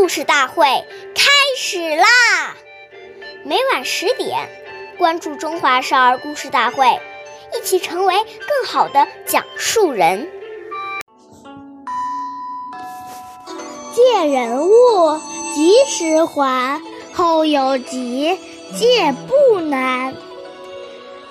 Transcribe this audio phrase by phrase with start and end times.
[0.00, 0.64] 故事大会
[1.14, 2.06] 开始啦！
[3.44, 4.48] 每晚十点，
[4.96, 6.86] 关注《中华少儿故事大会》，
[7.54, 10.26] 一起成为更好的讲述人。
[13.94, 15.20] 借人物，
[15.54, 16.80] 及时还，
[17.12, 18.38] 后有急，
[18.78, 20.14] 借不难。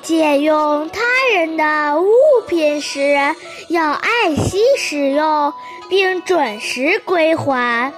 [0.04, 1.02] 借用他
[1.34, 2.12] 人的物
[2.48, 3.18] 品时，
[3.70, 5.52] 要爱惜使用，
[5.90, 7.92] 并准时归还。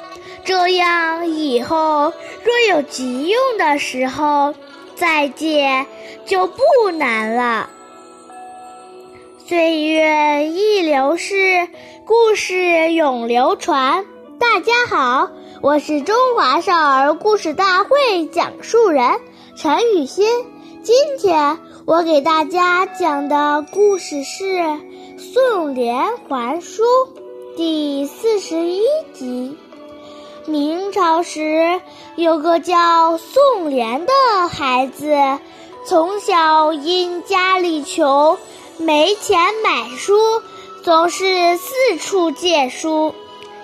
[0.43, 4.53] 这样以后若有急用的时候
[4.95, 5.85] 再借
[6.25, 7.69] 就不难了。
[9.45, 11.67] 岁月易流逝，
[12.05, 14.05] 故事永流传。
[14.39, 15.29] 大家好，
[15.61, 19.19] 我是中华少儿故事大会讲述人
[19.55, 20.25] 陈雨欣。
[20.83, 24.45] 今天我给大家讲的故事是
[25.17, 25.91] 《宋濂
[26.27, 26.83] 还书》
[27.55, 28.83] 第四十一
[29.13, 29.57] 集。
[30.47, 31.79] 明朝时，
[32.15, 34.11] 有个叫宋濂的
[34.47, 35.15] 孩子，
[35.85, 38.37] 从小因家里穷，
[38.77, 40.41] 没钱买书，
[40.83, 43.13] 总是四处借书。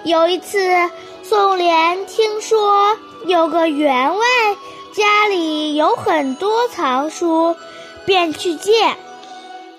[0.04, 0.90] 有一次，
[1.24, 4.26] 宋濂听说有个员外
[4.94, 7.56] 家里有很多藏书，
[8.06, 8.72] 便去借。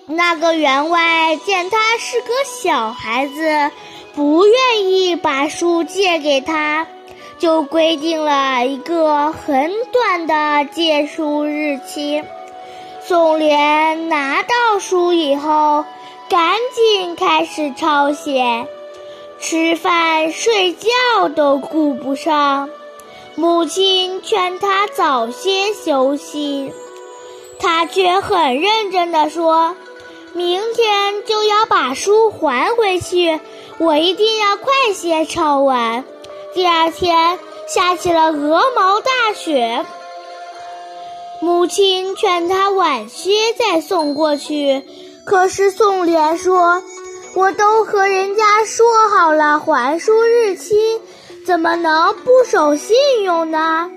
[0.06, 3.70] 那个员外见他是个小孩子。
[4.18, 6.88] 不愿意把书借给他，
[7.38, 12.24] 就规定了一个很短的借书日期。
[13.00, 15.84] 宋濂拿到书以后，
[16.28, 18.66] 赶紧开始抄写，
[19.38, 22.68] 吃饭睡觉都顾不上。
[23.36, 26.72] 母亲劝他早些休息，
[27.60, 29.76] 他却很认真地说
[30.34, 33.38] ：“明天就要把书还回去。”
[33.78, 36.04] 我一定要快些抄完。
[36.52, 39.84] 第二天下起了鹅毛大雪，
[41.40, 44.82] 母亲劝他晚些再送过去，
[45.24, 46.82] 可是宋濂说
[47.36, 50.74] ：“我都和人家说好了还书日期，
[51.46, 53.90] 怎么能不守信用呢？”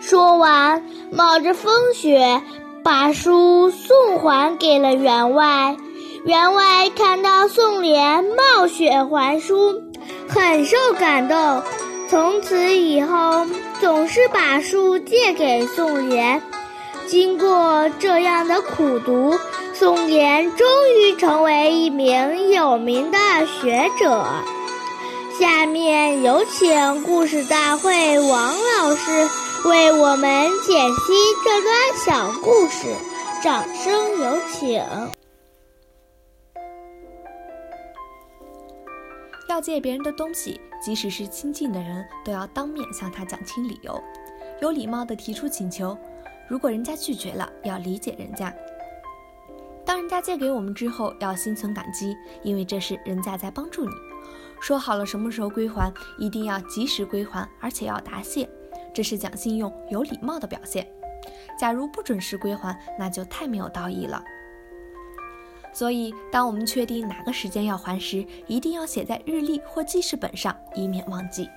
[0.00, 2.40] 说完，冒着风雪
[2.82, 5.76] 把书送还给了员外。
[6.24, 9.82] 员外看到宋濂冒雪还书，
[10.28, 11.62] 很受感动，
[12.08, 13.46] 从此以后
[13.80, 16.40] 总是把书借给宋濂。
[17.06, 19.38] 经过这样的苦读，
[19.72, 24.24] 宋濂终于成为一名有名的学者。
[25.38, 29.28] 下面有请故事大会王老师
[29.64, 31.12] 为我们解析
[31.44, 31.74] 这段
[32.04, 32.88] 小故事，
[33.42, 34.82] 掌声有请。
[39.58, 44.00] 要借别人的东西，即使是亲近的人，都要当面向他讲清理由，
[44.62, 45.98] 有礼貌地提出请求。
[46.48, 48.54] 如果人家拒绝了，要理解人家。
[49.84, 53.90] 当人家借给我们之后，要心存感激，因为这是人家在帮助你。
[54.60, 58.48] 说好了什么时候归还，一定要及时归还，而且要答谢，
[58.94, 60.86] 这是讲信用、有礼貌的表现。
[61.58, 64.22] 假如不准时归还，那就太没有道义了。
[65.78, 71.48] 所以，当我们确定哪个时间要还时，一定要写在日历或记事本上，以免忘记。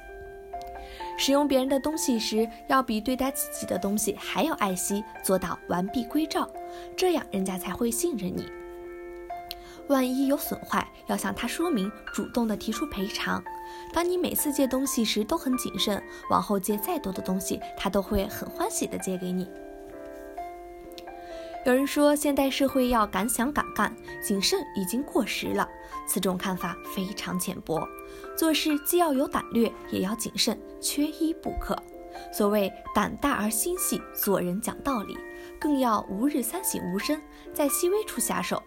[1.18, 6.48] 使用别人的东西时，要比对待自己的东西还要爱惜，做到完璧归赵，
[6.96, 8.46] 这样人家才会信任你。
[9.88, 13.44] 万一有损坏，要向他说明，主动的提出赔偿。
[13.92, 16.00] 当你每次借东西时都很谨慎，
[16.30, 19.50] 往后借再多的东西，他都会很欢喜的借给你。
[21.64, 25.68] 有人说，现代社会要敢想敢干，谨慎已经过时了。
[26.08, 27.88] 此种看法非常浅薄。
[28.36, 31.78] 做事既要有胆略，也要谨慎，缺一不可。
[32.34, 35.16] 所谓胆大而心细，做人讲道理，
[35.60, 37.22] 更要吾日三省吾身，
[37.54, 38.62] 在细微处下手。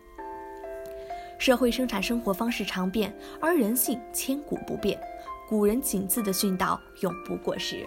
[1.36, 4.98] 社会生产生活方式常变，而人性千古不变。
[5.48, 7.84] 古人谨字的训导永不过时。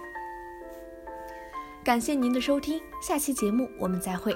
[1.81, 4.35] 感谢您的收听，下期节目我们再会。